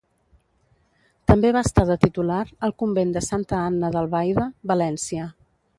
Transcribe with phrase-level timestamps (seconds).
[1.31, 5.33] També va estar de titular al convent de Santa Anna d'Albaida, València.